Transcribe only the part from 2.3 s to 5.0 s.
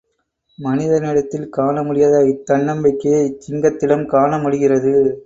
இத் தன்னம்பிக்கையைச் சிங்கத்திடம் காண முடிகிறது.